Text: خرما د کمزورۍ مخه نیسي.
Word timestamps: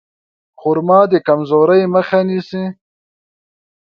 خرما 0.59 0.99
د 1.11 1.13
کمزورۍ 1.27 1.81
مخه 1.93 2.19
نیسي. 2.27 2.63